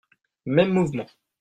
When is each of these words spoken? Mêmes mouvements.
Mêmes 0.47 0.73
mouvements. 0.73 1.05